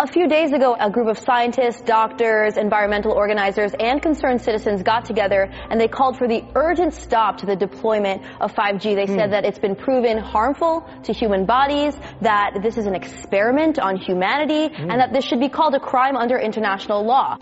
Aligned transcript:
A 0.00 0.06
few 0.06 0.28
days 0.28 0.52
ago, 0.52 0.76
a 0.78 0.88
group 0.88 1.08
of 1.08 1.18
scientists, 1.18 1.80
doctors, 1.80 2.56
environmental 2.56 3.10
organizers, 3.10 3.72
and 3.80 4.00
concerned 4.00 4.40
citizens 4.40 4.84
got 4.84 5.04
together 5.04 5.50
and 5.70 5.80
they 5.80 5.88
called 5.88 6.16
for 6.16 6.28
the 6.28 6.44
urgent 6.54 6.94
stop 6.94 7.38
to 7.38 7.46
the 7.46 7.56
deployment 7.56 8.22
of 8.40 8.54
5G. 8.54 8.94
They 8.94 9.06
said 9.06 9.30
mm. 9.30 9.30
that 9.32 9.44
it's 9.44 9.58
been 9.58 9.74
proven 9.74 10.18
harmful 10.18 10.88
to 11.02 11.12
human 11.12 11.46
bodies, 11.46 11.98
that 12.20 12.60
this 12.62 12.78
is 12.78 12.86
an 12.86 12.94
experiment 12.94 13.80
on 13.80 13.96
humanity, 13.96 14.72
mm. 14.72 14.88
and 14.88 15.00
that 15.00 15.12
this 15.12 15.24
should 15.24 15.40
be 15.40 15.48
called 15.48 15.74
a 15.74 15.80
crime 15.80 16.16
under 16.16 16.38
international 16.38 17.04
law. 17.04 17.36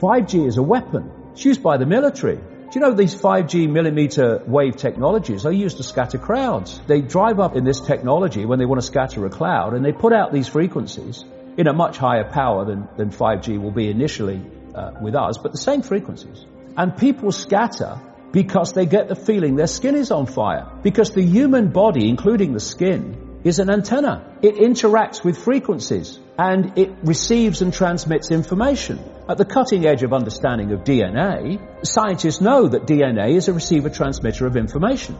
Five 0.00 0.26
G 0.26 0.44
is 0.44 0.56
a 0.56 0.62
weapon. 0.64 1.12
It's 1.30 1.44
used 1.44 1.62
by 1.62 1.76
the 1.76 1.86
military. 1.86 2.40
Do 2.70 2.78
you 2.78 2.84
know 2.84 2.92
these 2.92 3.14
5G 3.14 3.66
millimeter 3.70 4.42
wave 4.46 4.76
technologies 4.76 5.46
are 5.46 5.52
used 5.52 5.78
to 5.78 5.82
scatter 5.82 6.18
crowds? 6.18 6.78
They 6.86 7.00
drive 7.00 7.40
up 7.40 7.56
in 7.56 7.64
this 7.64 7.80
technology 7.80 8.44
when 8.44 8.58
they 8.58 8.66
want 8.66 8.78
to 8.78 8.86
scatter 8.86 9.24
a 9.24 9.30
cloud 9.30 9.72
and 9.72 9.82
they 9.82 9.92
put 9.92 10.12
out 10.12 10.34
these 10.34 10.48
frequencies 10.48 11.24
in 11.56 11.66
a 11.66 11.72
much 11.72 11.96
higher 11.96 12.28
power 12.30 12.66
than, 12.66 12.86
than 12.98 13.08
5G 13.08 13.58
will 13.58 13.70
be 13.70 13.88
initially 13.88 14.42
uh, 14.74 14.90
with 15.00 15.14
us, 15.14 15.38
but 15.38 15.52
the 15.52 15.58
same 15.58 15.80
frequencies. 15.80 16.44
And 16.76 16.94
people 16.94 17.32
scatter 17.32 18.02
because 18.32 18.74
they 18.74 18.84
get 18.84 19.08
the 19.08 19.16
feeling 19.16 19.56
their 19.56 19.66
skin 19.66 19.94
is 19.94 20.10
on 20.10 20.26
fire. 20.26 20.70
Because 20.82 21.12
the 21.12 21.24
human 21.24 21.70
body, 21.70 22.06
including 22.06 22.52
the 22.52 22.60
skin, 22.60 23.40
is 23.44 23.60
an 23.60 23.70
antenna. 23.70 24.36
It 24.42 24.56
interacts 24.56 25.24
with 25.24 25.38
frequencies 25.38 26.18
and 26.38 26.76
it 26.76 26.90
receives 27.02 27.62
and 27.62 27.72
transmits 27.72 28.30
information. 28.30 28.98
At 29.30 29.36
the 29.36 29.44
cutting 29.44 29.84
edge 29.84 30.02
of 30.02 30.14
understanding 30.14 30.72
of 30.72 30.84
DNA, 30.84 31.60
scientists 31.84 32.40
know 32.40 32.66
that 32.66 32.86
DNA 32.86 33.34
is 33.34 33.48
a 33.48 33.52
receiver 33.52 33.90
transmitter 33.90 34.46
of 34.46 34.56
information. 34.56 35.18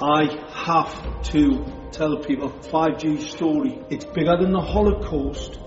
I 0.00 0.24
have 0.48 1.22
to 1.24 1.62
tell 1.92 2.16
people 2.20 2.48
5G 2.48 3.20
story. 3.20 3.84
It's 3.90 4.06
bigger 4.06 4.38
than 4.38 4.52
the 4.52 4.62
Holocaust. 4.62 5.58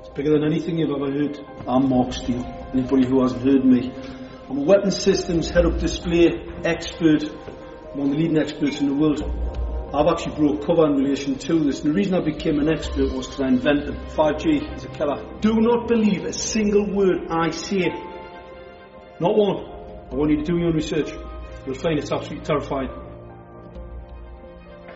It's 0.00 0.08
bigger 0.16 0.32
than 0.32 0.42
anything 0.42 0.78
you've 0.78 0.90
ever 0.90 1.12
heard. 1.12 1.38
I'm 1.68 1.88
Mark 1.88 2.12
Steele. 2.12 2.44
Anybody 2.72 3.06
who 3.06 3.22
hasn't 3.22 3.42
heard 3.42 3.64
me. 3.64 3.92
I'm 4.50 4.58
a 4.58 4.62
weapons 4.62 5.00
systems 5.00 5.50
head-up 5.50 5.78
display 5.78 6.26
expert, 6.64 7.22
one 7.94 8.08
of 8.08 8.14
the 8.14 8.18
leading 8.18 8.38
experts 8.38 8.80
in 8.80 8.88
the 8.88 8.94
world. 8.94 9.22
I've 9.94 10.08
actually 10.08 10.34
brought 10.34 10.66
cover 10.66 10.86
in 10.86 10.96
relation 10.96 11.36
to 11.36 11.60
this. 11.60 11.80
And 11.80 11.90
the 11.90 11.94
reason 11.94 12.14
I 12.14 12.20
became 12.20 12.58
an 12.58 12.68
expert 12.68 13.12
was 13.12 13.26
because 13.26 13.40
I 13.40 13.48
invented 13.48 13.94
5G 13.94 14.76
is 14.76 14.84
a 14.84 14.88
killer. 14.88 15.24
Do 15.40 15.60
not 15.60 15.86
believe 15.86 16.24
a 16.24 16.32
single 16.32 16.92
word 16.92 17.28
I 17.30 17.50
say. 17.50 17.88
Not 19.20 19.36
one. 19.36 19.64
I 20.10 20.14
want 20.14 20.30
you 20.30 20.38
to 20.38 20.42
do 20.42 20.58
your 20.58 20.68
own 20.68 20.74
research. 20.74 21.10
You'll 21.64 21.76
find 21.76 21.98
it's 21.98 22.12
absolutely 22.12 22.44
terrifying. 22.44 22.90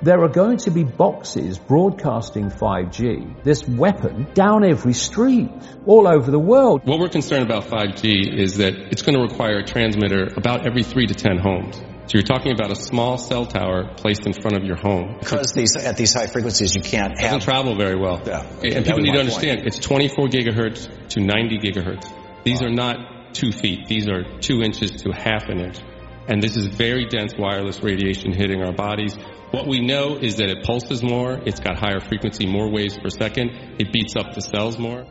There 0.03 0.23
are 0.23 0.29
going 0.29 0.57
to 0.59 0.71
be 0.71 0.83
boxes 0.83 1.59
broadcasting 1.59 2.51
5G, 2.51 3.45
this 3.45 3.69
weapon, 3.69 4.29
down 4.33 4.65
every 4.65 4.95
street, 4.95 5.51
all 5.85 6.09
over 6.09 6.31
the 6.31 6.39
world. 6.39 6.81
What 6.85 7.01
we're 7.01 7.09
concerned 7.09 7.45
about 7.45 7.65
5G 7.65 8.35
is 8.39 8.57
that 8.57 8.75
it's 8.91 9.03
going 9.03 9.15
to 9.15 9.23
require 9.23 9.59
a 9.59 9.65
transmitter 9.65 10.29
about 10.37 10.67
every 10.67 10.83
three 10.85 11.07
to 11.07 11.15
ten 11.15 11.37
homes. 11.37 11.81
So 12.11 12.19
you're 12.19 12.25
talking 12.25 12.51
about 12.51 12.73
a 12.73 12.75
small 12.75 13.19
cell 13.19 13.47
tower 13.47 13.95
placed 13.97 14.27
in 14.27 14.33
front 14.33 14.57
of 14.57 14.65
your 14.65 14.75
home. 14.75 15.19
Because 15.21 15.53
these, 15.53 15.77
at 15.77 15.97
these 15.97 16.13
high 16.13 16.27
frequencies, 16.27 16.75
you 16.75 16.83
can't 16.83 17.13
it 17.13 17.21
doesn't 17.21 17.45
travel 17.45 17.77
very 17.77 17.95
well. 17.95 18.21
Yeah. 18.27 18.41
And 18.65 18.85
people 18.85 18.99
need 18.99 19.13
to 19.13 19.21
understand, 19.21 19.59
point. 19.59 19.69
it's 19.69 19.79
24 19.79 20.27
gigahertz 20.27 21.09
to 21.11 21.21
90 21.21 21.59
gigahertz. 21.61 22.13
These 22.43 22.63
wow. 22.63 22.67
are 22.67 22.73
not 22.73 23.33
two 23.35 23.53
feet. 23.53 23.87
These 23.87 24.09
are 24.09 24.25
two 24.41 24.61
inches 24.61 24.91
to 25.03 25.13
half 25.13 25.49
an 25.49 25.61
inch. 25.61 25.79
And 26.27 26.43
this 26.43 26.57
is 26.57 26.67
very 26.67 27.07
dense 27.07 27.35
wireless 27.39 27.81
radiation 27.81 28.33
hitting 28.33 28.61
our 28.61 28.73
bodies. 28.73 29.15
What 29.53 29.69
we 29.69 29.81
know 29.81 30.17
is 30.17 30.39
that 30.39 30.51
it 30.51 30.65
pulses 30.65 31.05
more, 31.05 31.39
it's 31.47 31.61
got 31.61 31.79
higher 31.79 32.01
frequency, 32.01 32.45
more 32.45 32.69
waves 32.69 32.99
per 32.99 33.11
second, 33.11 33.51
it 33.79 33.93
beats 33.93 34.17
up 34.17 34.35
the 34.35 34.43
cells 34.43 34.81
more. 34.81 35.07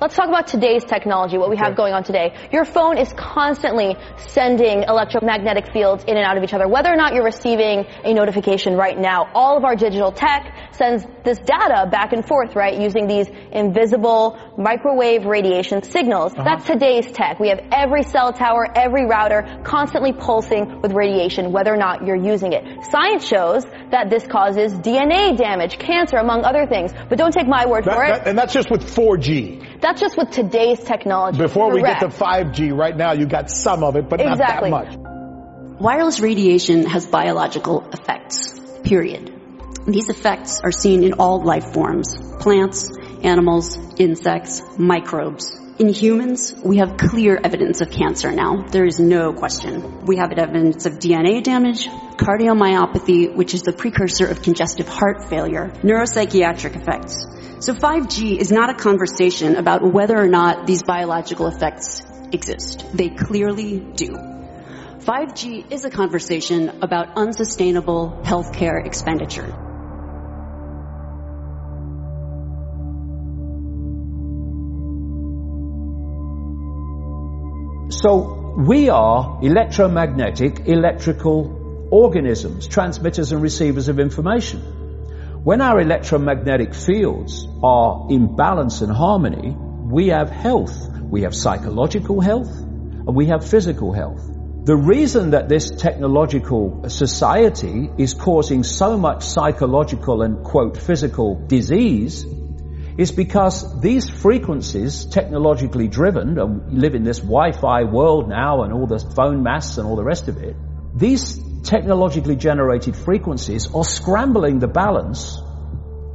Let's 0.00 0.14
talk 0.14 0.28
about 0.28 0.46
today's 0.46 0.84
technology, 0.84 1.38
what 1.38 1.50
we 1.50 1.56
have 1.56 1.74
going 1.74 1.92
on 1.92 2.04
today. 2.04 2.32
Your 2.52 2.64
phone 2.64 2.98
is 2.98 3.12
constantly 3.14 3.96
sending 4.28 4.84
electromagnetic 4.84 5.72
fields 5.72 6.04
in 6.04 6.16
and 6.16 6.24
out 6.24 6.36
of 6.36 6.44
each 6.44 6.54
other. 6.54 6.68
Whether 6.68 6.92
or 6.92 6.94
not 6.94 7.14
you're 7.14 7.24
receiving 7.24 7.84
a 8.04 8.14
notification 8.14 8.76
right 8.76 8.96
now, 8.96 9.28
all 9.34 9.56
of 9.56 9.64
our 9.64 9.74
digital 9.74 10.12
tech 10.12 10.70
sends 10.70 11.04
this 11.24 11.40
data 11.40 11.88
back 11.90 12.12
and 12.12 12.24
forth, 12.24 12.54
right, 12.54 12.80
using 12.80 13.08
these 13.08 13.26
invisible 13.50 14.38
microwave 14.56 15.24
radiation 15.24 15.82
signals. 15.82 16.32
Uh-huh. 16.32 16.44
That's 16.44 16.64
today's 16.64 17.10
tech. 17.10 17.40
We 17.40 17.48
have 17.48 17.60
every 17.72 18.04
cell 18.04 18.32
tower, 18.32 18.68
every 18.72 19.04
router 19.04 19.62
constantly 19.64 20.12
pulsing 20.12 20.80
with 20.80 20.92
radiation, 20.92 21.50
whether 21.50 21.74
or 21.74 21.76
not 21.76 22.06
you're 22.06 22.14
using 22.14 22.52
it. 22.52 22.84
Science 22.92 23.26
shows 23.26 23.64
that 23.90 24.10
this 24.10 24.24
causes 24.28 24.74
DNA 24.74 25.36
damage, 25.36 25.76
cancer, 25.80 26.18
among 26.18 26.44
other 26.44 26.66
things. 26.66 26.92
But 27.08 27.18
don't 27.18 27.32
take 27.32 27.48
my 27.48 27.66
word 27.66 27.84
that, 27.86 27.96
for 27.96 28.04
it. 28.04 28.08
That, 28.10 28.28
and 28.28 28.38
that's 28.38 28.52
just 28.52 28.70
with 28.70 28.84
4G. 28.94 29.67
That's 29.80 30.00
just 30.00 30.16
with 30.16 30.30
today's 30.30 30.80
technology. 30.80 31.38
Before 31.38 31.70
Correct. 31.70 32.02
we 32.02 32.08
get 32.08 32.16
to 32.16 32.24
5G, 32.24 32.76
right 32.76 32.96
now 32.96 33.12
you 33.12 33.26
got 33.26 33.50
some 33.50 33.84
of 33.84 33.96
it, 33.96 34.08
but 34.08 34.20
exactly. 34.20 34.70
not 34.70 34.86
that 34.86 34.98
much. 34.98 35.80
Wireless 35.80 36.18
radiation 36.18 36.84
has 36.86 37.06
biological 37.06 37.88
effects, 37.92 38.58
period. 38.82 39.32
These 39.86 40.08
effects 40.08 40.60
are 40.60 40.72
seen 40.72 41.04
in 41.04 41.14
all 41.14 41.44
life 41.44 41.72
forms, 41.72 42.16
plants, 42.40 42.90
animals, 43.22 43.78
insects, 43.98 44.62
microbes. 44.76 45.56
In 45.78 45.88
humans, 45.88 46.52
we 46.64 46.78
have 46.78 46.96
clear 46.96 47.38
evidence 47.42 47.80
of 47.80 47.92
cancer 47.92 48.32
now. 48.32 48.66
There 48.66 48.84
is 48.84 48.98
no 48.98 49.32
question. 49.32 50.04
We 50.06 50.16
have 50.16 50.32
evidence 50.32 50.86
of 50.86 50.94
DNA 50.94 51.44
damage, 51.44 51.86
cardiomyopathy, 51.86 53.32
which 53.36 53.54
is 53.54 53.62
the 53.62 53.72
precursor 53.72 54.26
of 54.26 54.42
congestive 54.42 54.88
heart 54.88 55.28
failure, 55.30 55.70
neuropsychiatric 55.84 56.74
effects, 56.74 57.24
so 57.60 57.74
5G 57.74 58.36
is 58.38 58.52
not 58.52 58.70
a 58.70 58.74
conversation 58.74 59.56
about 59.56 59.82
whether 59.82 60.16
or 60.16 60.28
not 60.28 60.66
these 60.66 60.84
biological 60.84 61.48
effects 61.48 62.02
exist. 62.32 62.86
They 62.94 63.08
clearly 63.08 63.80
do. 63.80 64.16
5G 65.08 65.72
is 65.72 65.84
a 65.84 65.90
conversation 65.90 66.82
about 66.82 67.16
unsustainable 67.16 68.20
healthcare 68.22 68.84
expenditure. 68.86 69.52
So 77.90 78.54
we 78.56 78.88
are 78.90 79.40
electromagnetic, 79.42 80.68
electrical 80.68 81.88
organisms, 81.90 82.68
transmitters 82.68 83.32
and 83.32 83.42
receivers 83.42 83.88
of 83.88 83.98
information. 83.98 84.77
When 85.48 85.62
our 85.62 85.80
electromagnetic 85.80 86.74
fields 86.74 87.48
are 87.62 88.08
in 88.10 88.36
balance 88.36 88.82
and 88.82 88.92
harmony, 88.92 89.56
we 89.56 90.08
have 90.08 90.28
health. 90.28 90.76
We 91.00 91.22
have 91.22 91.34
psychological 91.34 92.20
health 92.20 92.54
and 92.54 93.16
we 93.16 93.28
have 93.28 93.48
physical 93.48 93.94
health. 93.94 94.20
The 94.66 94.76
reason 94.76 95.30
that 95.30 95.48
this 95.48 95.70
technological 95.70 96.90
society 96.90 97.88
is 97.96 98.12
causing 98.12 98.62
so 98.62 98.98
much 98.98 99.22
psychological 99.22 100.20
and 100.20 100.44
quote 100.44 100.76
physical 100.76 101.46
disease 101.46 102.26
is 102.98 103.10
because 103.10 103.80
these 103.80 104.06
frequencies, 104.06 105.06
technologically 105.06 105.88
driven, 105.88 106.38
and 106.38 106.70
we 106.70 106.78
live 106.78 106.94
in 106.94 107.04
this 107.04 107.20
Wi-Fi 107.20 107.84
world 107.84 108.28
now 108.28 108.64
and 108.64 108.74
all 108.74 108.86
the 108.86 108.98
phone 108.98 109.42
masts 109.42 109.78
and 109.78 109.86
all 109.88 109.96
the 109.96 110.04
rest 110.04 110.28
of 110.28 110.36
it, 110.36 110.56
these 110.94 111.38
technologically 111.64 112.36
generated 112.36 112.96
frequencies 112.96 113.74
are 113.74 113.84
scrambling 113.84 114.58
the 114.58 114.68
balance 114.68 115.38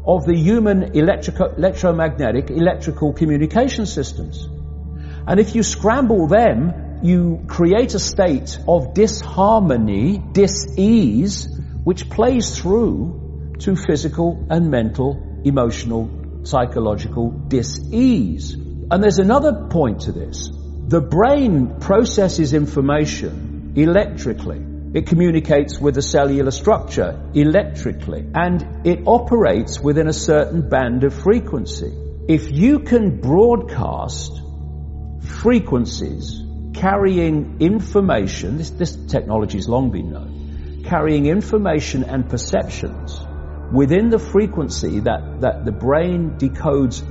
of 0.05 0.25
the 0.25 0.35
human 0.35 0.95
electromagnetic 0.97 2.49
electrical 2.49 3.13
communication 3.13 3.85
systems. 3.85 4.47
And 5.25 5.39
if 5.39 5.55
you 5.55 5.63
scramble 5.63 6.27
them, 6.27 6.99
you 7.03 7.45
create 7.47 7.93
a 7.93 7.99
state 7.99 8.59
of 8.67 8.93
disharmony, 8.93 10.17
dis-ease, 10.31 11.47
which 11.83 12.09
plays 12.09 12.57
through 12.57 13.55
to 13.59 13.75
physical 13.75 14.45
and 14.49 14.69
mental, 14.69 15.41
emotional, 15.45 16.09
psychological 16.43 17.29
dis-ease. 17.29 18.53
And 18.53 19.01
there's 19.01 19.19
another 19.19 19.67
point 19.69 20.01
to 20.01 20.11
this. 20.11 20.49
The 20.87 21.01
brain 21.01 21.79
processes 21.79 22.53
information 22.53 23.73
electrically. 23.75 24.72
It 24.93 25.07
communicates 25.07 25.79
with 25.79 25.95
the 25.95 26.03
cellular 26.03 26.51
structure 26.51 27.19
electrically 27.33 28.27
and 28.35 28.85
it 28.85 29.03
operates 29.07 29.79
within 29.79 30.07
a 30.07 30.13
certain 30.13 30.69
band 30.69 31.03
of 31.03 31.15
frequency. 31.15 31.91
If 32.27 32.51
you 32.51 32.79
can 32.79 33.19
broadcast 33.19 34.39
frequencies 35.41 36.39
carrying 36.75 37.57
information, 37.59 38.57
this, 38.57 38.69
this 38.69 38.95
technology 39.07 39.57
has 39.57 39.67
long 39.67 39.89
been 39.89 40.11
known, 40.11 40.83
carrying 40.85 41.25
information 41.25 42.03
and 42.03 42.29
perceptions 42.29 43.19
within 43.71 44.09
the 44.09 44.19
frequency 44.19 44.99
that, 44.99 45.41
that 45.41 45.65
the 45.65 45.71
brain 45.71 46.37
decodes 46.37 47.01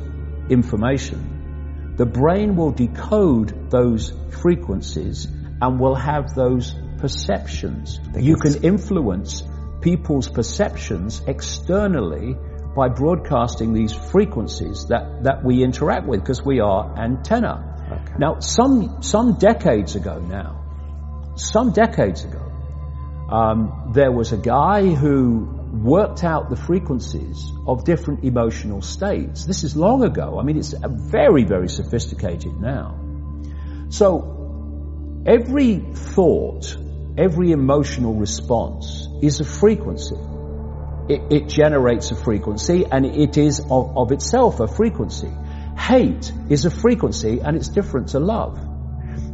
information, 0.48 1.94
the 1.96 2.06
brain 2.06 2.54
will 2.54 2.70
decode 2.70 3.70
those 3.70 4.12
frequencies 4.40 5.26
and 5.60 5.80
will 5.80 5.96
have 5.96 6.34
those 6.36 6.74
perceptions. 7.02 7.98
You 8.16 8.36
can 8.36 8.62
influence 8.62 9.42
people's 9.80 10.28
perceptions 10.28 11.20
externally 11.26 12.36
by 12.76 12.88
broadcasting 12.88 13.72
these 13.74 13.92
frequencies 13.92 14.86
that, 14.86 15.24
that 15.24 15.44
we 15.44 15.64
interact 15.64 16.06
with 16.06 16.20
because 16.20 16.44
we 16.44 16.60
are 16.60 16.96
antenna. 16.96 17.56
Okay. 17.90 18.14
Now, 18.18 18.38
some, 18.38 19.02
some 19.02 19.34
decades 19.34 19.96
ago 19.96 20.20
now, 20.20 21.34
some 21.34 21.72
decades 21.72 22.24
ago, 22.24 22.52
um, 23.28 23.90
there 23.92 24.12
was 24.12 24.32
a 24.32 24.36
guy 24.36 24.94
who 24.94 25.48
worked 25.72 26.22
out 26.22 26.50
the 26.50 26.56
frequencies 26.56 27.50
of 27.66 27.84
different 27.84 28.22
emotional 28.24 28.80
states. 28.80 29.44
This 29.44 29.64
is 29.64 29.74
long 29.74 30.04
ago. 30.04 30.38
I 30.38 30.44
mean, 30.44 30.56
it's 30.56 30.72
very, 30.86 31.44
very 31.44 31.68
sophisticated 31.68 32.60
now. 32.60 33.00
So, 33.88 35.24
every 35.26 35.78
thought, 35.78 36.76
every 37.18 37.52
emotional 37.52 38.14
response 38.14 39.08
is 39.20 39.40
a 39.40 39.44
frequency. 39.44 40.16
It, 41.08 41.22
it 41.30 41.48
generates 41.48 42.10
a 42.10 42.16
frequency 42.16 42.84
and 42.90 43.04
it 43.04 43.36
is 43.36 43.60
of, 43.60 43.96
of 43.96 44.12
itself 44.12 44.60
a 44.60 44.66
frequency. 44.66 45.30
Hate 45.76 46.32
is 46.48 46.64
a 46.64 46.70
frequency 46.70 47.40
and 47.40 47.56
it's 47.56 47.68
different 47.68 48.08
to 48.08 48.20
love. 48.20 48.58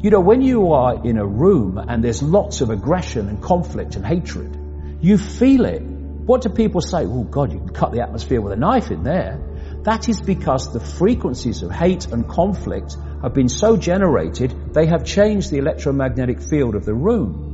You 0.00 0.10
know, 0.10 0.20
when 0.20 0.42
you 0.42 0.72
are 0.72 1.04
in 1.04 1.18
a 1.18 1.26
room 1.26 1.78
and 1.78 2.02
there's 2.02 2.22
lots 2.22 2.60
of 2.60 2.70
aggression 2.70 3.28
and 3.28 3.42
conflict 3.42 3.96
and 3.96 4.06
hatred, 4.06 4.56
you 5.00 5.18
feel 5.18 5.64
it 5.64 5.82
what 6.28 6.42
do 6.42 6.50
people 6.50 6.82
say? 6.82 7.06
Oh 7.06 7.24
God, 7.24 7.54
you 7.54 7.58
can 7.58 7.70
cut 7.70 7.90
the 7.90 8.02
atmosphere 8.02 8.42
with 8.42 8.52
a 8.52 8.56
knife 8.56 8.90
in 8.90 9.02
there. 9.02 9.40
That 9.84 10.10
is 10.10 10.20
because 10.20 10.70
the 10.70 10.78
frequencies 10.78 11.62
of 11.62 11.70
hate 11.70 12.04
and 12.12 12.28
conflict 12.28 12.98
have 13.22 13.32
been 13.32 13.48
so 13.48 13.78
generated, 13.78 14.74
they 14.74 14.84
have 14.84 15.06
changed 15.06 15.50
the 15.50 15.56
electromagnetic 15.56 16.42
field 16.42 16.74
of 16.74 16.84
the 16.84 16.92
room. 16.92 17.47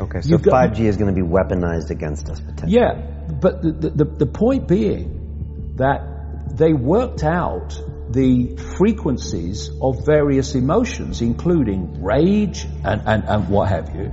Okay, 0.00 0.20
so 0.22 0.38
5G 0.38 0.80
is 0.80 0.96
going 0.96 1.14
to 1.14 1.20
be 1.22 1.26
weaponized 1.26 1.90
against 1.90 2.28
us 2.30 2.40
potentially. 2.40 2.72
Yeah, 2.72 2.94
but 3.40 3.62
the, 3.62 3.90
the, 3.90 4.04
the 4.04 4.26
point 4.26 4.66
being 4.66 5.74
that 5.76 6.56
they 6.56 6.72
worked 6.72 7.22
out 7.22 7.78
the 8.10 8.56
frequencies 8.76 9.70
of 9.80 10.04
various 10.04 10.54
emotions, 10.54 11.22
including 11.22 12.02
rage 12.02 12.64
and, 12.64 13.02
and, 13.06 13.24
and 13.24 13.48
what 13.48 13.68
have 13.68 13.94
you. 13.94 14.12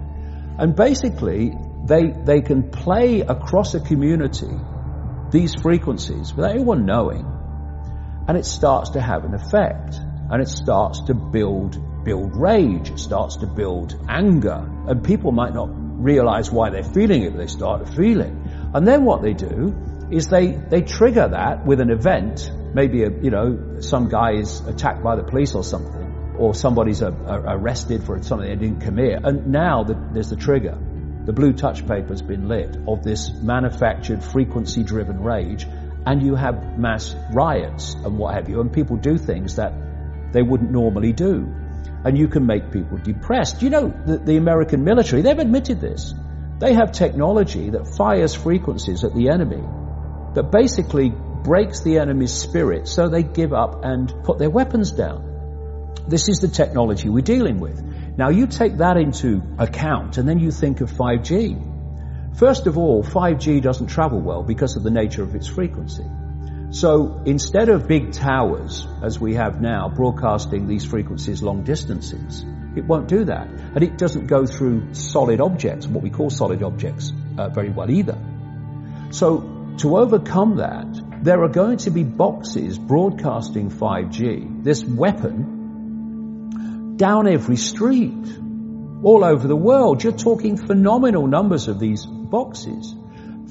And 0.59 0.75
basically, 0.75 1.51
they, 1.85 2.11
they 2.11 2.41
can 2.41 2.69
play 2.69 3.21
across 3.21 3.73
a 3.73 3.79
community 3.79 4.51
these 5.31 5.55
frequencies 5.55 6.33
without 6.33 6.51
anyone 6.51 6.85
knowing, 6.85 7.25
and 8.27 8.37
it 8.37 8.45
starts 8.45 8.91
to 8.91 9.01
have 9.01 9.25
an 9.25 9.33
effect, 9.33 9.95
and 9.95 10.41
it 10.41 10.47
starts 10.47 11.01
to 11.07 11.13
build 11.13 11.75
build 12.07 12.37
rage, 12.37 12.89
it 12.89 12.99
starts 12.99 13.35
to 13.35 13.45
build 13.45 13.93
anger, 14.07 14.65
and 14.87 15.03
people 15.03 15.33
might 15.33 15.53
not 15.53 15.69
realize 15.69 16.49
why 16.49 16.69
they're 16.69 16.81
feeling 16.81 17.23
it, 17.23 17.31
but 17.31 17.37
they 17.37 17.47
start 17.47 17.85
to 17.85 17.91
feel 17.91 18.21
it. 18.21 18.31
And 18.73 18.87
then 18.87 19.03
what 19.03 19.21
they 19.21 19.33
do 19.33 19.75
is 20.09 20.27
they, 20.27 20.51
they 20.51 20.83
trigger 20.83 21.27
that 21.27 21.65
with 21.65 21.81
an 21.81 21.89
event, 21.89 22.49
maybe 22.73 23.03
a, 23.03 23.09
you 23.09 23.29
know, 23.29 23.81
some 23.81 24.07
guy 24.07 24.35
is 24.35 24.61
attacked 24.61 25.03
by 25.03 25.17
the 25.17 25.23
police 25.23 25.53
or 25.53 25.65
something, 25.65 26.35
or 26.39 26.55
somebody's 26.55 27.01
a, 27.01 27.11
a 27.11 27.57
arrested 27.57 28.05
for 28.05 28.23
something 28.23 28.47
they 28.47 28.55
didn't 28.55 28.79
commit, 28.79 29.25
and 29.25 29.47
now 29.47 29.83
the, 29.83 29.95
there's 30.13 30.29
the 30.29 30.37
trigger. 30.37 30.77
The 31.25 31.33
blue 31.33 31.51
touch 31.51 31.85
paper 31.85 32.13
has 32.13 32.21
been 32.21 32.47
lit 32.47 32.77
of 32.87 33.03
this 33.03 33.31
manufactured 33.33 34.23
frequency 34.23 34.83
driven 34.83 35.21
rage 35.21 35.67
and 36.05 36.23
you 36.23 36.35
have 36.35 36.79
mass 36.79 37.13
riots 37.33 37.95
and 37.95 38.17
what 38.17 38.35
have 38.35 38.47
you. 38.47 38.61
And 38.61 38.71
people 38.71 38.95
do 38.95 39.17
things 39.17 39.57
that 39.57 39.73
they 40.31 40.41
wouldn't 40.41 40.71
normally 40.71 41.11
do 41.11 41.53
and 42.07 42.17
you 42.17 42.29
can 42.29 42.45
make 42.45 42.71
people 42.71 42.97
depressed. 42.97 43.61
You 43.61 43.69
know, 43.69 43.93
the, 44.05 44.17
the 44.17 44.37
American 44.37 44.85
military, 44.85 45.23
they've 45.23 45.37
admitted 45.37 45.81
this. 45.81 46.13
They 46.57 46.73
have 46.73 46.93
technology 46.93 47.71
that 47.71 47.95
fires 47.97 48.33
frequencies 48.33 49.03
at 49.03 49.13
the 49.13 49.27
enemy 49.29 49.61
that 50.35 50.49
basically 50.49 51.09
breaks 51.09 51.81
the 51.81 51.99
enemy's 51.99 52.31
spirit 52.31 52.87
so 52.87 53.09
they 53.09 53.23
give 53.23 53.51
up 53.51 53.83
and 53.83 54.13
put 54.23 54.37
their 54.37 54.49
weapons 54.49 54.91
down. 54.91 55.95
This 56.07 56.29
is 56.29 56.39
the 56.39 56.47
technology 56.47 57.09
we're 57.09 57.29
dealing 57.35 57.59
with. 57.59 57.83
Now 58.17 58.29
you 58.29 58.47
take 58.47 58.77
that 58.77 58.95
into 58.95 59.41
account 59.59 60.17
and 60.17 60.29
then 60.29 60.39
you 60.39 60.51
think 60.51 60.79
of 60.79 60.89
5G. 60.89 62.37
First 62.37 62.67
of 62.67 62.77
all, 62.77 63.03
5G 63.03 63.61
doesn't 63.61 63.87
travel 63.87 64.21
well 64.21 64.43
because 64.43 64.77
of 64.77 64.83
the 64.83 64.91
nature 64.91 65.23
of 65.23 65.35
its 65.35 65.47
frequency. 65.47 66.05
So 66.69 67.21
instead 67.25 67.69
of 67.69 67.87
big 67.87 68.11
towers, 68.11 68.85
as 69.01 69.19
we 69.19 69.35
have 69.35 69.61
now, 69.61 69.87
broadcasting 69.89 70.67
these 70.67 70.83
frequencies 70.83 71.41
long 71.41 71.63
distances, 71.63 72.43
it 72.75 72.83
won't 72.85 73.07
do 73.07 73.23
that. 73.25 73.47
And 73.47 73.83
it 73.83 73.97
doesn't 73.97 74.27
go 74.27 74.45
through 74.45 74.93
solid 74.93 75.39
objects, 75.39 75.87
what 75.87 76.03
we 76.03 76.09
call 76.09 76.29
solid 76.29 76.61
objects, 76.63 77.13
uh, 77.37 77.49
very 77.49 77.69
well 77.69 77.89
either. 77.89 78.17
So 79.11 79.73
to 79.77 79.97
overcome 79.97 80.57
that, 80.57 81.23
there 81.23 81.41
are 81.43 81.49
going 81.49 81.77
to 81.79 81.89
be 81.89 82.03
boxes 82.03 82.77
broadcasting 82.77 83.71
5G, 83.71 84.63
this 84.63 84.83
weapon 84.83 85.55
down 86.97 87.27
every 87.27 87.57
street, 87.57 88.27
all 89.03 89.23
over 89.23 89.47
the 89.47 89.55
world. 89.55 90.03
You're 90.03 90.11
talking 90.11 90.57
phenomenal 90.57 91.27
numbers 91.27 91.67
of 91.67 91.79
these 91.79 92.05
boxes. 92.05 92.93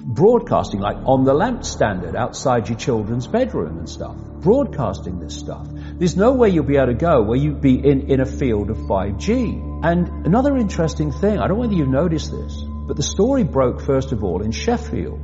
Broadcasting, 0.09 0.79
like 0.79 0.99
on 1.05 1.25
the 1.25 1.35
lamp 1.35 1.65
standard 1.65 2.15
outside 2.15 2.69
your 2.69 2.79
children's 2.79 3.27
bedroom 3.27 3.79
and 3.79 3.89
stuff. 3.89 4.17
Broadcasting 4.17 5.19
this 5.19 5.37
stuff. 5.37 5.67
There's 5.99 6.17
no 6.17 6.33
way 6.33 6.51
you'll 6.51 6.65
be 6.65 6.77
able 6.77 6.87
to 6.87 6.95
go 6.95 7.23
where 7.23 7.37
you'd 7.37 7.61
be 7.61 7.75
in, 7.75 8.09
in 8.09 8.21
a 8.21 8.27
field 8.27 8.71
of 8.71 8.77
5G. 8.77 9.85
And 9.85 10.25
another 10.25 10.57
interesting 10.57 11.11
thing, 11.11 11.39
I 11.39 11.49
don't 11.49 11.57
know 11.57 11.63
whether 11.63 11.75
you've 11.75 11.89
noticed 11.89 12.31
this, 12.31 12.57
but 12.87 12.97
the 12.97 13.03
story 13.03 13.43
broke 13.43 13.81
first 13.81 14.13
of 14.13 14.23
all 14.23 14.43
in 14.43 14.53
Sheffield 14.53 15.19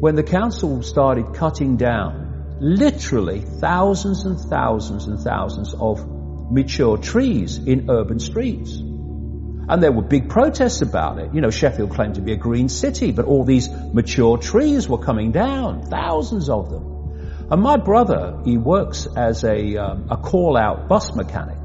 when 0.00 0.14
the 0.14 0.22
council 0.22 0.80
started 0.84 1.34
cutting 1.34 1.76
down 1.76 2.56
literally 2.60 3.40
thousands 3.40 4.24
and 4.24 4.38
thousands 4.38 5.06
and 5.08 5.18
thousands 5.18 5.74
of 5.74 6.06
mature 6.52 6.96
trees 6.98 7.58
in 7.58 7.90
urban 7.90 8.20
streets. 8.20 8.80
And 9.68 9.82
there 9.82 9.92
were 9.92 10.02
big 10.02 10.30
protests 10.30 10.80
about 10.80 11.18
it. 11.18 11.34
You 11.34 11.42
know, 11.42 11.50
Sheffield 11.50 11.90
claimed 11.90 12.14
to 12.14 12.22
be 12.22 12.32
a 12.32 12.36
green 12.36 12.70
city, 12.70 13.12
but 13.12 13.26
all 13.26 13.44
these 13.44 13.68
mature 13.68 14.38
trees 14.38 14.88
were 14.88 14.98
coming 14.98 15.30
down, 15.30 15.82
thousands 15.82 16.48
of 16.48 16.70
them. 16.70 17.48
And 17.50 17.62
my 17.62 17.76
brother, 17.76 18.40
he 18.44 18.56
works 18.56 19.06
as 19.14 19.44
a, 19.44 19.76
um, 19.76 20.08
a 20.10 20.16
call-out 20.16 20.88
bus 20.88 21.14
mechanic. 21.14 21.58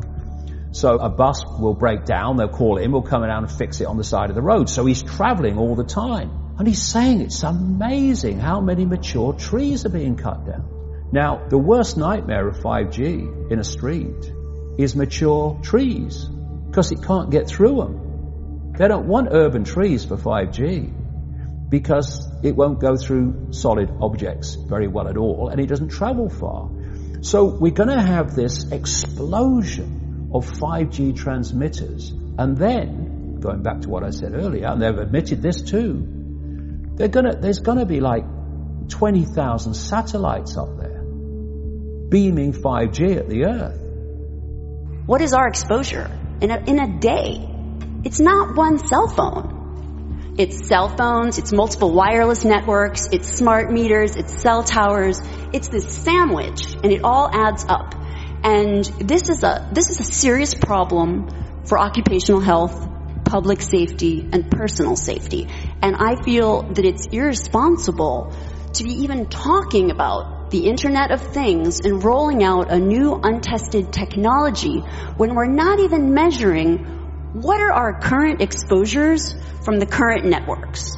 So 0.71 0.97
a 0.97 1.09
bus 1.09 1.45
will 1.45 1.75
break 1.75 2.03
down, 2.03 2.35
they'll 2.35 2.49
call 2.49 2.77
him, 2.77 2.91
we'll 2.91 3.03
come 3.03 3.21
down 3.21 3.43
and 3.43 3.51
fix 3.51 3.79
it 3.79 3.85
on 3.85 3.95
the 3.95 4.03
side 4.03 4.29
of 4.29 4.35
the 4.35 4.41
road. 4.41 4.69
So 4.69 4.85
he's 4.85 5.03
traveling 5.03 5.57
all 5.57 5.75
the 5.75 5.83
time. 5.85 6.55
And 6.57 6.67
he's 6.67 6.81
saying 6.81 7.21
it's 7.21 7.43
amazing 7.43 8.39
how 8.39 8.59
many 8.59 8.85
mature 8.85 9.33
trees 9.33 9.85
are 9.85 9.89
being 9.89 10.17
cut 10.17 10.45
down. 10.45 11.09
Now, 11.11 11.47
the 11.47 11.57
worst 11.57 11.95
nightmare 11.95 12.47
of 12.47 12.57
5G 12.57 13.51
in 13.51 13.59
a 13.59 13.63
street 13.63 14.33
is 14.77 14.95
mature 14.95 15.59
trees 15.63 16.27
because 16.73 16.91
it 16.91 17.03
can't 17.03 17.29
get 17.29 17.47
through 17.47 17.75
them. 17.75 18.73
They 18.75 18.87
don't 18.87 19.05
want 19.07 19.27
urban 19.31 19.63
trees 19.63 20.05
for 20.05 20.17
5G 20.17 21.69
because 21.69 22.27
it 22.41 22.55
won't 22.55 22.79
go 22.79 22.95
through 22.95 23.49
solid 23.51 23.91
objects 24.01 24.55
very 24.55 24.87
well 24.87 25.07
at 25.07 25.15
all 25.15 25.49
and 25.49 25.61
it 25.61 25.67
doesn't 25.67 25.89
travel 25.89 26.29
far. 26.29 26.71
So 27.21 27.45
we're 27.45 27.73
going 27.73 27.89
to 27.89 28.01
have 28.01 28.33
this 28.33 28.71
explosion 28.71 30.31
of 30.33 30.49
5G 30.49 31.15
transmitters 31.15 32.09
and 32.09 32.57
then, 32.57 33.39
going 33.39 33.61
back 33.61 33.81
to 33.81 33.89
what 33.89 34.03
I 34.03 34.09
said 34.09 34.33
earlier, 34.33 34.65
and 34.65 34.81
they've 34.81 34.97
admitted 34.97 35.43
this 35.43 35.61
too, 35.61 36.95
gonna, 36.97 37.35
there's 37.39 37.59
going 37.59 37.77
to 37.77 37.85
be 37.85 37.99
like 37.99 38.25
20,000 38.89 39.75
satellites 39.75 40.57
up 40.57 40.75
there 40.79 41.03
beaming 42.09 42.51
5G 42.51 43.17
at 43.17 43.29
the 43.29 43.45
Earth. 43.45 43.79
What 45.05 45.21
is 45.21 45.33
our 45.33 45.47
exposure 45.47 46.09
in 46.41 46.51
a, 46.51 46.57
in 46.65 46.79
a 46.79 46.99
day? 46.99 47.49
It's 48.03 48.19
not 48.19 48.55
one 48.55 48.79
cell 48.79 49.07
phone. 49.07 50.35
It's 50.37 50.67
cell 50.67 50.89
phones, 50.89 51.37
it's 51.37 51.53
multiple 51.53 51.91
wireless 51.91 52.43
networks, 52.43 53.07
it's 53.11 53.29
smart 53.29 53.71
meters, 53.71 54.15
it's 54.15 54.41
cell 54.41 54.63
towers. 54.63 55.21
It's 55.53 55.67
this 55.67 55.87
sandwich 55.87 56.73
and 56.83 56.91
it 56.91 57.03
all 57.03 57.29
adds 57.31 57.65
up. 57.69 57.93
And 58.43 58.83
this 58.83 59.29
is 59.29 59.43
a, 59.43 59.69
this 59.71 59.91
is 59.91 59.99
a 59.99 60.03
serious 60.03 60.55
problem 60.55 61.29
for 61.65 61.79
occupational 61.79 62.41
health, 62.41 62.89
public 63.25 63.61
safety, 63.61 64.27
and 64.33 64.49
personal 64.49 64.95
safety. 64.95 65.47
And 65.81 65.95
I 65.95 66.21
feel 66.23 66.63
that 66.63 66.83
it's 66.83 67.05
irresponsible 67.05 68.33
to 68.73 68.83
be 68.83 69.03
even 69.03 69.27
talking 69.27 69.91
about 69.91 70.42
the 70.53 70.67
Internet 70.67 71.09
of 71.09 71.19
Things 71.19 71.79
and 71.79 72.03
rolling 72.03 72.43
out 72.43 72.71
a 72.71 72.77
new 72.77 73.19
untested 73.23 73.91
technology 73.91 74.81
when 75.17 75.33
we're 75.33 75.47
not 75.47 75.79
even 75.79 76.13
measuring 76.13 76.77
what 77.33 77.59
are 77.59 77.71
our 77.71 77.99
current 77.99 78.39
exposures 78.39 79.33
from 79.65 79.79
the 79.79 79.87
current 79.87 80.25
networks. 80.25 80.95